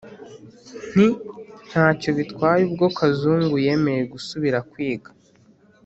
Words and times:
Nti: 0.91 1.07
nta 1.69 1.85
cyo 1.99 2.09
bitwaye 2.17 2.61
ubwo 2.69 2.85
Kazungu 2.97 3.55
yemeye 3.65 4.01
gusubira 4.13 4.57
kwiga 4.71 5.09